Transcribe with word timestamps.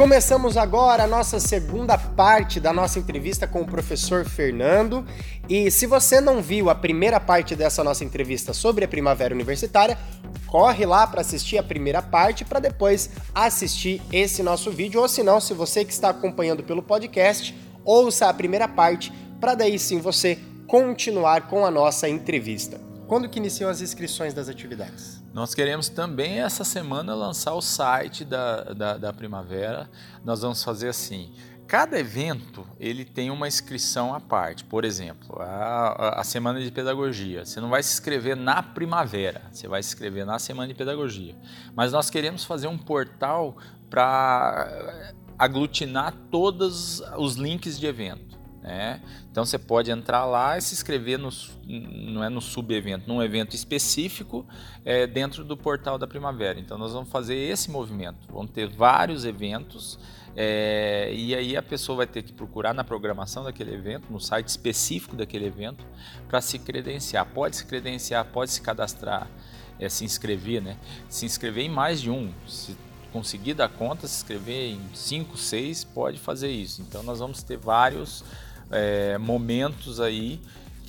Começamos 0.00 0.56
agora 0.56 1.04
a 1.04 1.06
nossa 1.06 1.38
segunda 1.38 1.98
parte 1.98 2.58
da 2.58 2.72
nossa 2.72 2.98
entrevista 2.98 3.46
com 3.46 3.60
o 3.60 3.66
professor 3.66 4.24
Fernando. 4.24 5.04
E 5.46 5.70
se 5.70 5.84
você 5.84 6.22
não 6.22 6.40
viu 6.40 6.70
a 6.70 6.74
primeira 6.74 7.20
parte 7.20 7.54
dessa 7.54 7.84
nossa 7.84 8.02
entrevista 8.02 8.54
sobre 8.54 8.82
a 8.82 8.88
primavera 8.88 9.34
universitária, 9.34 9.98
corre 10.46 10.86
lá 10.86 11.06
para 11.06 11.20
assistir 11.20 11.58
a 11.58 11.62
primeira 11.62 12.00
parte 12.00 12.46
para 12.46 12.60
depois 12.60 13.10
assistir 13.34 14.00
esse 14.10 14.42
nosso 14.42 14.70
vídeo. 14.70 15.02
Ou 15.02 15.06
se 15.06 15.22
não, 15.22 15.38
se 15.38 15.52
você 15.52 15.84
que 15.84 15.92
está 15.92 16.08
acompanhando 16.08 16.62
pelo 16.62 16.82
podcast, 16.82 17.54
ouça 17.84 18.26
a 18.26 18.32
primeira 18.32 18.66
parte 18.66 19.12
para 19.38 19.54
daí 19.54 19.78
sim 19.78 19.98
você 19.98 20.38
continuar 20.66 21.46
com 21.46 21.62
a 21.62 21.70
nossa 21.70 22.08
entrevista. 22.08 22.89
Quando 23.10 23.28
que 23.28 23.40
iniciam 23.40 23.68
as 23.68 23.80
inscrições 23.80 24.32
das 24.32 24.48
atividades? 24.48 25.20
Nós 25.34 25.52
queremos 25.52 25.88
também 25.88 26.42
essa 26.42 26.62
semana 26.62 27.12
lançar 27.12 27.54
o 27.54 27.60
site 27.60 28.24
da, 28.24 28.62
da, 28.62 28.96
da, 28.96 29.12
Primavera. 29.12 29.90
Nós 30.24 30.42
vamos 30.42 30.62
fazer 30.62 30.90
assim. 30.90 31.32
Cada 31.66 31.98
evento 31.98 32.64
ele 32.78 33.04
tem 33.04 33.28
uma 33.28 33.48
inscrição 33.48 34.14
à 34.14 34.20
parte. 34.20 34.62
Por 34.62 34.84
exemplo, 34.84 35.42
a, 35.42 36.20
a 36.20 36.22
semana 36.22 36.60
de 36.62 36.70
pedagogia. 36.70 37.44
Você 37.44 37.60
não 37.60 37.68
vai 37.68 37.82
se 37.82 37.94
inscrever 37.94 38.36
na 38.36 38.62
primavera, 38.62 39.42
você 39.50 39.66
vai 39.66 39.82
se 39.82 39.88
inscrever 39.88 40.24
na 40.24 40.38
semana 40.38 40.68
de 40.68 40.74
pedagogia. 40.74 41.34
Mas 41.74 41.90
nós 41.90 42.10
queremos 42.10 42.44
fazer 42.44 42.68
um 42.68 42.78
portal 42.78 43.56
para 43.90 45.12
aglutinar 45.36 46.14
todos 46.30 47.02
os 47.18 47.34
links 47.34 47.76
de 47.76 47.86
evento. 47.88 48.39
Né? 48.62 49.00
Então 49.30 49.44
você 49.44 49.58
pode 49.58 49.90
entrar 49.90 50.26
lá 50.26 50.58
e 50.58 50.60
se 50.60 50.74
inscrever 50.74 51.18
no, 51.18 51.30
não 51.66 52.22
é 52.22 52.28
no 52.28 52.42
subevento, 52.42 53.08
num 53.08 53.22
evento 53.22 53.56
específico 53.56 54.46
é, 54.84 55.06
dentro 55.06 55.44
do 55.44 55.56
portal 55.56 55.96
da 55.96 56.06
Primavera. 56.06 56.60
Então 56.60 56.76
nós 56.76 56.92
vamos 56.92 57.08
fazer 57.08 57.36
esse 57.36 57.70
movimento. 57.70 58.18
Vamos 58.30 58.50
ter 58.50 58.68
vários 58.68 59.24
eventos 59.24 59.98
é, 60.36 61.12
e 61.12 61.34
aí 61.34 61.56
a 61.56 61.62
pessoa 61.62 61.96
vai 61.96 62.06
ter 62.06 62.22
que 62.22 62.32
procurar 62.32 62.72
na 62.72 62.84
programação 62.84 63.42
daquele 63.42 63.74
evento, 63.74 64.12
no 64.12 64.20
site 64.20 64.48
específico 64.48 65.16
daquele 65.16 65.46
evento, 65.46 65.84
para 66.28 66.40
se 66.40 66.58
credenciar. 66.58 67.26
Pode 67.26 67.56
se 67.56 67.64
credenciar, 67.66 68.24
pode 68.26 68.50
se 68.50 68.60
cadastrar, 68.60 69.28
é, 69.78 69.88
se 69.88 70.04
inscrever, 70.04 70.62
né? 70.62 70.76
Se 71.08 71.26
inscrever 71.26 71.64
em 71.64 71.68
mais 71.68 72.00
de 72.00 72.10
um. 72.10 72.32
Se 72.46 72.76
conseguir 73.12 73.54
dar 73.54 73.68
conta, 73.68 74.06
se 74.06 74.16
inscrever 74.16 74.72
em 74.72 74.80
cinco, 74.94 75.36
seis, 75.36 75.82
pode 75.82 76.18
fazer 76.18 76.50
isso. 76.50 76.80
Então 76.82 77.02
nós 77.02 77.18
vamos 77.18 77.42
ter 77.42 77.56
vários 77.56 78.24
é, 78.70 79.18
momentos 79.18 80.00
aí 80.00 80.40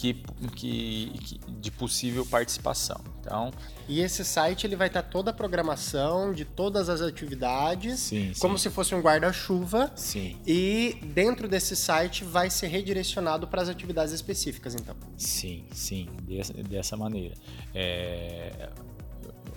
que, 0.02 0.16
que, 0.56 1.12
que, 1.24 1.40
de 1.60 1.70
possível 1.70 2.26
participação. 2.26 3.00
Então, 3.20 3.52
e 3.88 4.00
esse 4.00 4.26
site 4.26 4.66
ele 4.66 4.76
vai 4.76 4.88
estar 4.88 5.04
toda 5.04 5.30
a 5.30 5.34
programação 5.34 6.34
de 6.34 6.44
todas 6.44 6.90
as 6.90 7.02
atividades, 7.02 8.00
sim, 8.00 8.34
como 8.40 8.58
sim. 8.58 8.64
se 8.64 8.74
fosse 8.74 8.96
um 8.96 9.00
guarda-chuva. 9.00 9.92
Sim. 9.96 10.38
E 10.48 10.98
dentro 11.14 11.48
desse 11.48 11.76
site 11.76 12.24
vai 12.24 12.50
ser 12.50 12.68
redirecionado 12.68 13.48
para 13.48 13.62
as 13.62 13.70
atividades 13.70 14.12
específicas, 14.12 14.74
então. 14.74 14.96
Sim, 15.18 15.66
sim, 15.72 16.10
dessa, 16.24 16.54
dessa 16.54 16.98
maneira. 16.98 17.36
É, 17.76 18.70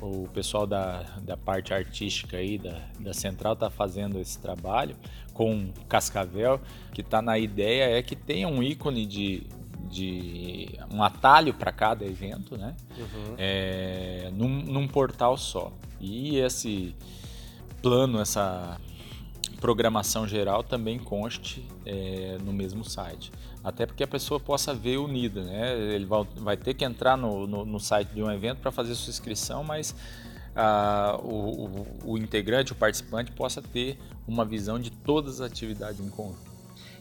o 0.01 0.29
pessoal 0.33 0.67
da, 0.67 1.03
da 1.23 1.37
parte 1.37 1.73
artística 1.73 2.37
aí 2.37 2.59
da, 2.59 2.81
da 2.99 3.15
central 3.15 3.55
está 3.55 3.71
fazendo 3.71 4.19
esse 4.19 4.39
trabalho 4.39 4.97
com 5.33 5.71
Cascavel, 5.89 6.61
que 6.93 7.01
está 7.01 7.21
na 7.21 7.39
ideia 7.39 7.99
é 7.99 8.03
que 8.03 8.15
tenha 8.15 8.47
um 8.49 8.63
ícone 8.63 9.05
de, 9.05 9.47
de 9.91 10.69
um 10.93 11.03
atalho 11.03 11.53
para 11.55 11.73
cada 11.73 12.05
evento, 12.05 12.57
né? 12.57 12.75
Uhum. 12.97 13.35
É, 13.37 14.31
num, 14.33 14.49
num 14.49 14.89
portal 14.89 15.37
só. 15.37 15.73
E 16.01 16.37
esse 16.37 16.95
plano, 17.83 18.21
essa 18.21 18.81
programação 19.61 20.29
geral 20.29 20.63
também 20.63 20.99
conste 20.99 21.67
é, 21.85 22.39
no 22.45 22.53
mesmo 22.53 22.85
site. 22.85 23.33
Até 23.65 23.87
porque 23.87 24.05
a 24.05 24.07
pessoa 24.07 24.39
possa 24.39 24.75
ver 24.75 24.99
unida, 24.99 25.43
né? 25.43 25.75
Ele 25.95 26.05
vai, 26.05 26.29
vai 26.37 26.57
ter 26.57 26.75
que 26.75 26.85
entrar 26.85 27.17
no, 27.17 27.47
no, 27.47 27.65
no 27.65 27.81
site 27.81 28.09
de 28.09 28.23
um 28.23 28.31
evento 28.31 28.59
para 28.59 28.71
fazer 28.71 28.95
sua 28.95 29.11
inscrição, 29.11 29.65
mas 29.65 29.95
ah, 30.55 31.19
o, 31.23 31.29
o, 31.29 31.87
o, 32.13 32.19
integrante, 32.19 32.73
o 32.73 32.75
participante, 32.75 33.33
possa 33.33 33.63
ter 33.63 33.99
uma 34.29 34.45
visão 34.45 34.79
de 34.79 34.91
todas 34.91 35.41
as 35.41 35.51
atividades 35.51 35.99
em 35.99 36.11
conjunto. 36.11 36.53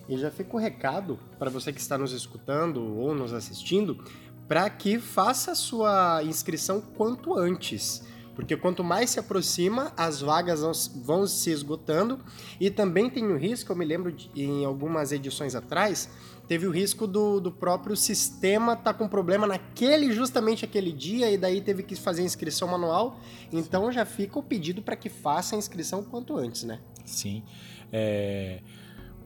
E 0.07 0.18
já 0.18 0.31
fica 0.31 0.56
o 0.56 0.59
recado 0.59 1.19
para 1.38 1.50
você 1.50 1.73
que 1.73 1.81
está 1.81 1.97
nos 1.97 2.13
escutando 2.13 2.97
ou 2.97 3.13
nos 3.13 3.34
assistindo, 3.34 4.02
para 4.47 4.69
que 4.69 5.00
faça 5.00 5.52
a 5.52 5.56
sua 5.56 6.23
inscrição 6.23 6.79
quanto 6.79 7.38
antes 7.38 8.03
porque 8.36 8.58
quanto 8.58 8.84
mais 8.84 9.12
se 9.12 9.20
aproxima, 9.20 9.94
as 9.96 10.22
vagas 10.22 10.88
vão 11.04 11.28
se 11.28 11.52
esgotando 11.52 12.20
e 12.60 12.70
também 12.70 13.10
tem 13.10 13.26
o 13.26 13.38
risco, 13.38 13.72
eu 13.72 13.76
me 13.76 13.86
lembro 13.86 14.12
de, 14.12 14.30
em 14.36 14.66
algumas 14.66 15.12
edições 15.12 15.56
atrás, 15.56 16.10
teve 16.48 16.68
o 16.68 16.72
risco 16.72 17.08
do, 17.08 17.40
do 17.40 17.52
próprio 17.52 17.96
sistema 17.96 18.74
estar 18.74 18.86
tá 18.86 18.94
com 18.94 19.08
problema 19.08 19.48
naquele 19.48 20.12
justamente 20.12 20.66
aquele 20.66 20.92
dia 20.92 21.30
e 21.32 21.38
daí 21.38 21.62
teve 21.62 21.84
que 21.84 21.96
fazer 21.96 22.24
inscrição 22.24 22.68
manual. 22.68 23.20
Então 23.52 23.92
já 23.92 24.06
fica 24.06 24.38
o 24.40 24.44
pedido 24.44 24.82
para 24.82 24.96
que 24.96 25.10
faça 25.10 25.56
a 25.56 25.58
inscrição 25.58 26.04
quanto 26.04 26.36
antes, 26.38 26.64
né? 26.64 26.80
Sim. 27.06 27.44
É... 27.92 28.62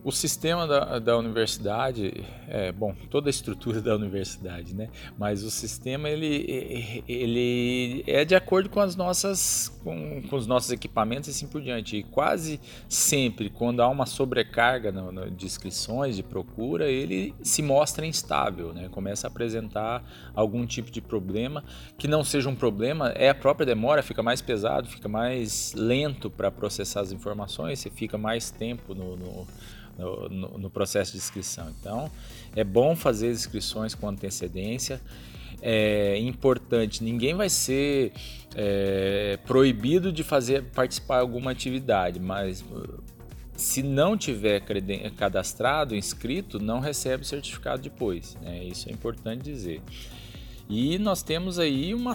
O 0.03 0.11
sistema 0.11 0.65
da, 0.65 0.99
da 0.99 1.17
universidade, 1.17 2.23
é, 2.47 2.71
bom, 2.71 2.95
toda 3.09 3.27
a 3.27 3.31
estrutura 3.31 3.81
da 3.81 3.95
universidade, 3.95 4.73
né? 4.73 4.89
Mas 5.17 5.43
o 5.43 5.51
sistema 5.51 6.09
ele, 6.09 7.03
ele 7.07 8.03
é 8.07 8.23
de 8.23 8.35
acordo 8.35 8.69
com 8.69 8.79
as 8.79 8.95
nossas, 8.95 9.69
com, 9.83 10.21
com 10.21 10.35
os 10.35 10.47
nossos 10.47 10.71
equipamentos 10.71 11.27
e 11.27 11.31
assim 11.31 11.47
por 11.47 11.61
diante. 11.61 11.97
E 11.97 12.03
quase 12.03 12.59
sempre, 12.87 13.49
quando 13.49 13.81
há 13.81 13.89
uma 13.89 14.05
sobrecarga 14.05 14.91
no, 14.91 15.11
no, 15.11 15.31
de 15.31 15.45
inscrições, 15.45 16.15
de 16.15 16.23
procura, 16.23 16.89
ele 16.89 17.33
se 17.41 17.61
mostra 17.61 18.05
instável, 18.05 18.73
né? 18.73 18.87
Começa 18.89 19.27
a 19.27 19.29
apresentar 19.29 20.03
algum 20.33 20.65
tipo 20.65 20.89
de 20.89 21.01
problema 21.01 21.63
que 21.97 22.07
não 22.07 22.23
seja 22.23 22.47
um 22.47 22.55
problema, 22.55 23.09
é 23.09 23.29
a 23.29 23.35
própria 23.35 23.65
demora, 23.65 24.01
fica 24.01 24.23
mais 24.23 24.41
pesado, 24.41 24.87
fica 24.87 25.09
mais 25.09 25.73
lento 25.73 26.29
para 26.29 26.49
processar 26.49 27.01
as 27.01 27.11
informações, 27.11 27.79
você 27.79 27.89
fica 27.89 28.17
mais 28.17 28.51
tempo 28.51 28.95
no, 28.95 29.17
no 29.17 29.47
no, 29.97 30.57
no, 30.57 30.69
processo 30.69 31.13
de 31.13 31.17
inscrição. 31.17 31.73
Então, 31.79 32.11
é 32.55 32.63
bom 32.63 32.95
fazer 32.95 33.29
as 33.29 33.39
inscrições 33.39 33.95
com 33.95 34.07
antecedência 34.07 35.01
é 35.61 36.17
importante. 36.19 37.03
Ninguém 37.03 37.33
vai 37.33 37.49
ser 37.49 38.11
é, 38.55 39.39
proibido 39.45 40.11
de 40.11 40.23
fazer 40.23 40.63
participar 40.65 41.15
de 41.15 41.21
alguma 41.21 41.51
atividade, 41.51 42.19
mas 42.19 42.63
se 43.55 43.81
não 43.81 44.15
tiver 44.15 44.61
cadastrado, 45.15 45.95
inscrito, 45.95 46.59
não 46.59 46.79
recebe 46.79 47.23
o 47.23 47.25
certificado 47.25 47.81
depois. 47.81 48.37
Né? 48.41 48.63
Isso 48.65 48.87
é 48.89 48.91
importante 48.91 49.43
dizer. 49.43 49.81
E 50.69 50.99
nós 50.99 51.23
temos 51.23 51.59
aí 51.59 51.93
uma, 51.93 52.13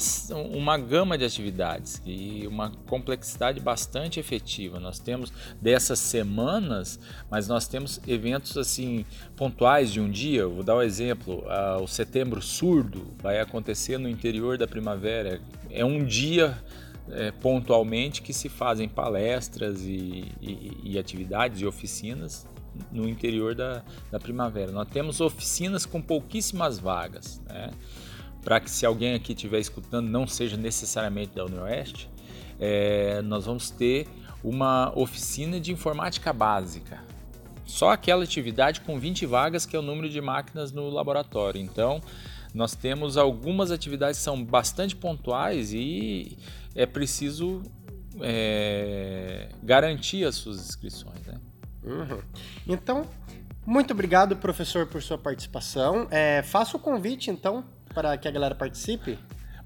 uma 0.52 0.76
gama 0.76 1.16
de 1.16 1.24
atividades 1.24 2.02
e 2.04 2.46
uma 2.46 2.70
complexidade 2.86 3.58
bastante 3.60 4.20
efetiva. 4.20 4.78
Nós 4.78 4.98
temos 4.98 5.32
dessas 5.60 5.98
semanas, 5.98 7.00
mas 7.30 7.48
nós 7.48 7.66
temos 7.66 7.98
eventos 8.06 8.58
assim 8.58 9.06
pontuais 9.36 9.90
de 9.90 10.00
um 10.00 10.10
dia. 10.10 10.46
vou 10.46 10.62
dar 10.62 10.76
um 10.76 10.82
exemplo: 10.82 11.44
o 11.80 11.86
Setembro 11.86 12.42
Surdo 12.42 13.14
vai 13.22 13.40
acontecer 13.40 13.96
no 13.98 14.08
interior 14.08 14.58
da 14.58 14.66
primavera. 14.66 15.40
É 15.70 15.82
um 15.82 16.04
dia 16.04 16.62
é, 17.10 17.30
pontualmente 17.30 18.20
que 18.20 18.34
se 18.34 18.50
fazem 18.50 18.86
palestras 18.86 19.82
e, 19.82 20.30
e, 20.42 20.78
e 20.84 20.98
atividades 20.98 21.62
e 21.62 21.66
oficinas 21.66 22.46
no 22.90 23.08
interior 23.08 23.54
da, 23.54 23.82
da 24.10 24.18
primavera. 24.18 24.72
Nós 24.72 24.88
temos 24.88 25.20
oficinas 25.20 25.86
com 25.86 26.00
pouquíssimas 26.00 26.78
vagas. 26.78 27.40
Né? 27.46 27.70
Para 28.42 28.60
que 28.60 28.70
se 28.70 28.84
alguém 28.84 29.14
aqui 29.14 29.32
estiver 29.32 29.58
escutando 29.58 30.08
não 30.08 30.26
seja 30.26 30.56
necessariamente 30.56 31.34
da 31.34 31.44
Unioeste, 31.44 32.10
é, 32.58 33.22
nós 33.22 33.46
vamos 33.46 33.70
ter 33.70 34.06
uma 34.42 34.92
oficina 34.96 35.60
de 35.60 35.72
informática 35.72 36.32
básica. 36.32 37.00
Só 37.64 37.90
aquela 37.90 38.24
atividade 38.24 38.80
com 38.80 38.98
20 38.98 39.24
vagas, 39.26 39.64
que 39.64 39.76
é 39.76 39.78
o 39.78 39.82
número 39.82 40.08
de 40.08 40.20
máquinas 40.20 40.72
no 40.72 40.90
laboratório. 40.90 41.60
Então, 41.60 42.02
nós 42.52 42.74
temos 42.74 43.16
algumas 43.16 43.70
atividades 43.70 44.18
que 44.18 44.24
são 44.24 44.44
bastante 44.44 44.94
pontuais 44.94 45.72
e 45.72 46.36
é 46.74 46.84
preciso 46.84 47.62
é, 48.20 49.48
garantir 49.62 50.24
as 50.24 50.34
suas 50.34 50.58
inscrições. 50.58 51.24
Né? 51.26 51.40
Uhum. 51.84 52.20
Então, 52.68 53.06
muito 53.64 53.92
obrigado, 53.92 54.36
professor, 54.36 54.86
por 54.86 55.00
sua 55.00 55.16
participação. 55.16 56.08
É, 56.10 56.42
faça 56.42 56.76
o 56.76 56.80
convite, 56.80 57.30
então, 57.30 57.64
para 57.92 58.16
que 58.16 58.26
a 58.26 58.30
galera 58.30 58.54
participe? 58.54 59.18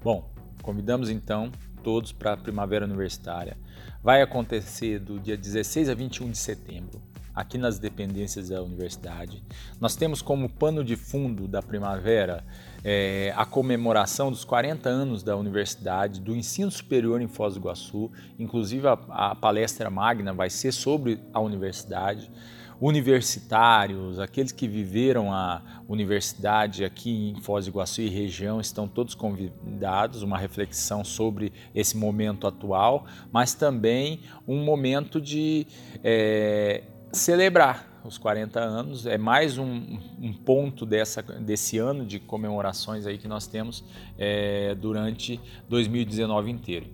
Bom, 0.03 0.29
convidamos 0.61 1.09
então 1.09 1.51
todos 1.83 2.11
para 2.11 2.33
a 2.33 2.37
Primavera 2.37 2.85
Universitária. 2.85 3.57
Vai 4.03 4.21
acontecer 4.21 4.99
do 4.99 5.19
dia 5.19 5.37
16 5.37 5.89
a 5.89 5.93
21 5.93 6.31
de 6.31 6.37
setembro, 6.37 7.01
aqui 7.33 7.57
nas 7.57 7.79
dependências 7.79 8.49
da 8.49 8.61
universidade. 8.61 9.43
Nós 9.79 9.95
temos 9.95 10.21
como 10.21 10.49
pano 10.49 10.83
de 10.83 10.95
fundo 10.95 11.47
da 11.47 11.61
primavera 11.61 12.43
é, 12.83 13.33
a 13.35 13.45
comemoração 13.45 14.29
dos 14.29 14.43
40 14.43 14.89
anos 14.89 15.23
da 15.23 15.35
universidade, 15.35 16.19
do 16.19 16.35
ensino 16.35 16.69
superior 16.69 17.21
em 17.21 17.27
Foz 17.27 17.53
do 17.53 17.59
Iguaçu. 17.61 18.11
Inclusive, 18.37 18.87
a, 18.87 18.99
a 19.09 19.35
palestra 19.35 19.89
magna 19.89 20.33
vai 20.33 20.49
ser 20.49 20.71
sobre 20.71 21.19
a 21.33 21.39
universidade 21.39 22.29
universitários, 22.79 24.19
aqueles 24.19 24.51
que 24.51 24.67
viveram 24.67 25.33
a 25.33 25.61
universidade 25.87 26.85
aqui 26.85 27.31
em 27.31 27.41
Foz 27.41 27.65
do 27.65 27.69
Iguaçu 27.69 28.01
e 28.01 28.09
região 28.09 28.61
estão 28.61 28.87
todos 28.87 29.15
convidados, 29.15 30.21
uma 30.21 30.37
reflexão 30.37 31.03
sobre 31.03 31.51
esse 31.73 31.97
momento 31.97 32.45
atual, 32.45 33.05
mas 33.31 33.53
também 33.53 34.21
um 34.47 34.63
momento 34.63 35.19
de 35.19 35.65
é, 36.03 36.83
celebrar 37.11 37.87
os 38.03 38.17
40 38.17 38.59
anos, 38.59 39.05
é 39.05 39.17
mais 39.17 39.57
um, 39.57 39.99
um, 40.21 40.31
ponto 40.31 40.85
dessa, 40.85 41.21
desse 41.21 41.77
ano 41.77 42.05
de 42.05 42.19
comemorações 42.19 43.05
aí 43.05 43.17
que 43.17 43.27
nós 43.27 43.47
temos 43.47 43.83
é, 44.17 44.73
durante 44.75 45.41
2019 45.67 46.49
inteiro. 46.49 46.87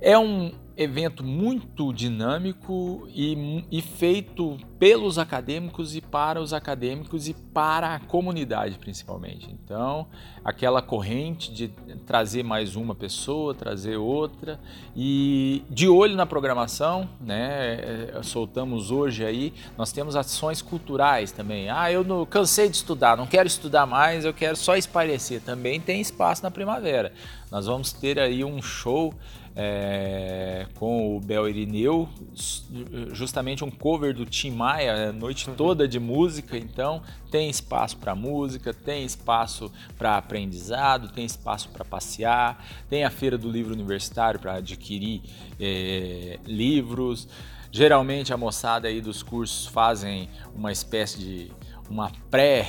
É 0.00 0.18
um 0.18 0.52
evento 0.78 1.24
muito 1.24 1.92
dinâmico 1.92 3.08
e, 3.12 3.64
e, 3.68 3.82
feito 3.82 4.56
pelos 4.78 5.18
acadêmicos 5.18 5.96
e 5.96 6.00
para 6.00 6.40
os 6.40 6.52
acadêmicos 6.52 7.28
e 7.28 7.34
para 7.34 7.96
a 7.96 7.98
comunidade 7.98 8.78
principalmente. 8.78 9.50
Então, 9.50 10.06
aquela 10.44 10.80
corrente 10.80 11.52
de 11.52 11.66
trazer 12.06 12.44
mais 12.44 12.76
uma 12.76 12.94
pessoa, 12.94 13.56
trazer 13.56 13.96
outra 13.96 14.60
e 14.94 15.64
de 15.68 15.88
olho 15.88 16.14
na 16.14 16.24
programação, 16.24 17.08
né? 17.20 18.12
É, 18.14 18.22
soltamos 18.22 18.92
hoje 18.92 19.24
aí, 19.24 19.52
nós 19.76 19.90
temos 19.90 20.14
ações 20.14 20.62
culturais 20.62 21.32
também. 21.32 21.68
Ah, 21.68 21.90
eu 21.90 22.04
não, 22.04 22.24
cansei 22.24 22.68
de 22.68 22.76
estudar, 22.76 23.16
não 23.16 23.26
quero 23.26 23.48
estudar 23.48 23.84
mais, 23.84 24.24
eu 24.24 24.32
quero 24.32 24.56
só 24.56 24.76
espairecer. 24.76 25.40
Também 25.40 25.80
tem 25.80 26.00
espaço 26.00 26.44
na 26.44 26.52
primavera. 26.52 27.12
Nós 27.50 27.66
vamos 27.66 27.92
ter 27.92 28.20
aí 28.20 28.44
um 28.44 28.62
show 28.62 29.12
é, 29.60 30.66
com 30.76 31.16
o 31.16 31.20
Bel 31.20 31.48
Irineu, 31.48 32.08
justamente 33.10 33.64
um 33.64 33.70
cover 33.72 34.14
do 34.14 34.24
Tim 34.24 34.52
Maia, 34.52 35.08
a 35.08 35.12
noite 35.12 35.50
toda 35.56 35.88
de 35.88 35.98
música, 35.98 36.56
então 36.56 37.02
tem 37.28 37.50
espaço 37.50 37.96
para 37.96 38.14
música, 38.14 38.72
tem 38.72 39.04
espaço 39.04 39.72
para 39.98 40.16
aprendizado, 40.16 41.08
tem 41.08 41.24
espaço 41.24 41.70
para 41.70 41.84
passear, 41.84 42.64
tem 42.88 43.02
a 43.02 43.10
feira 43.10 43.36
do 43.36 43.50
livro 43.50 43.74
universitário 43.74 44.38
para 44.38 44.54
adquirir 44.54 45.22
é, 45.58 46.38
livros. 46.46 47.26
Geralmente 47.72 48.32
a 48.32 48.36
moçada 48.36 48.86
aí 48.86 49.00
dos 49.00 49.24
cursos 49.24 49.66
fazem 49.66 50.28
uma 50.54 50.70
espécie 50.70 51.18
de 51.18 51.52
uma 51.90 52.12
pré 52.30 52.68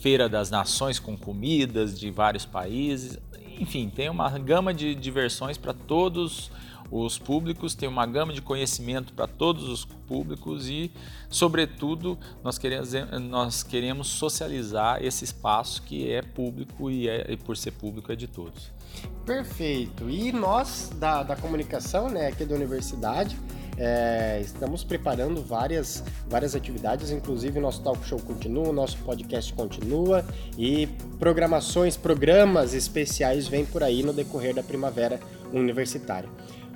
feira 0.00 0.28
das 0.28 0.50
nações 0.50 0.98
com 0.98 1.16
comidas 1.16 1.98
de 1.98 2.10
vários 2.10 2.44
países 2.44 3.18
enfim, 3.58 3.90
tem 3.90 4.08
uma 4.08 4.30
gama 4.38 4.72
de 4.72 4.94
diversões 4.94 5.58
para 5.58 5.74
todos 5.74 6.50
os 6.90 7.18
públicos, 7.18 7.74
tem 7.74 7.88
uma 7.88 8.06
gama 8.06 8.32
de 8.32 8.40
conhecimento 8.40 9.12
para 9.12 9.26
todos 9.26 9.68
os 9.68 9.84
públicos 9.84 10.68
e, 10.68 10.90
sobretudo, 11.28 12.18
nós 12.42 12.56
queremos, 12.56 12.92
nós 13.28 13.62
queremos 13.62 14.06
socializar 14.08 15.04
esse 15.04 15.24
espaço 15.24 15.82
que 15.82 16.10
é 16.10 16.22
público 16.22 16.90
e, 16.90 17.08
é, 17.08 17.30
e 17.30 17.36
por 17.36 17.56
ser 17.56 17.72
público 17.72 18.10
é 18.10 18.16
de 18.16 18.26
todos. 18.26 18.70
Perfeito. 19.26 20.08
E 20.08 20.32
nós 20.32 20.90
da, 20.94 21.22
da 21.22 21.36
comunicação, 21.36 22.08
né, 22.08 22.28
aqui 22.28 22.44
da 22.46 22.54
universidade, 22.54 23.36
é, 23.78 24.40
estamos 24.42 24.82
preparando 24.82 25.42
várias, 25.42 26.02
várias 26.28 26.56
atividades, 26.56 27.12
inclusive 27.12 27.60
nosso 27.60 27.80
talk 27.80 28.04
show 28.04 28.18
continua, 28.18 28.72
nosso 28.72 28.98
podcast 28.98 29.52
continua 29.52 30.24
e 30.58 30.88
programações, 31.18 31.96
programas 31.96 32.74
especiais 32.74 33.46
vêm 33.46 33.64
por 33.64 33.82
aí 33.84 34.02
no 34.02 34.12
decorrer 34.12 34.54
da 34.54 34.62
primavera 34.62 35.20
universitária. 35.52 36.28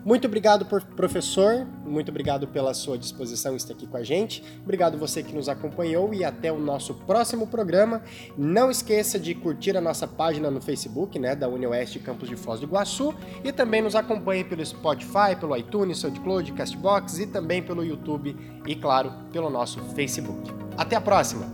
Muito 0.05 0.27
obrigado, 0.27 0.67
professor. 0.97 1.67
Muito 1.85 2.09
obrigado 2.09 2.49
pela 2.49 2.75
sua 2.75 2.99
disposição 2.99 3.55
estar 3.55 3.75
aqui 3.75 3.87
com 3.87 3.97
a 3.97 4.03
gente. 4.03 4.43
Obrigado 4.63 4.99
você 4.99 5.23
que 5.23 5.35
nos 5.35 5.49
acompanhou 5.49 6.13
e 6.13 6.25
até 6.25 6.51
o 6.51 6.59
nosso 6.59 6.95
próximo 6.95 7.47
programa. 7.47 8.03
Não 8.37 8.71
esqueça 8.71 9.19
de 9.19 9.35
curtir 9.35 9.77
a 9.77 9.81
nossa 9.81 10.09
página 10.09 10.51
no 10.51 10.61
Facebook, 10.61 11.19
né, 11.19 11.37
da 11.37 11.49
UniOeste 11.49 11.99
Campus 11.99 12.29
de 12.29 12.37
Foz 12.37 12.61
do 12.61 12.67
Iguaçu, 12.67 13.15
e 13.45 13.53
também 13.53 13.83
nos 13.83 13.95
acompanhe 13.95 14.45
pelo 14.45 14.65
Spotify, 14.65 15.37
pelo 15.39 15.57
iTunes, 15.57 15.99
SoundCloud, 15.99 16.53
Castbox 16.53 17.19
e 17.19 17.27
também 17.27 17.63
pelo 17.63 17.85
YouTube 17.85 18.37
e, 18.67 18.75
claro, 18.75 19.13
pelo 19.33 19.51
nosso 19.51 19.81
Facebook. 19.95 20.51
Até 20.77 20.97
a 20.97 21.01
próxima! 21.01 21.53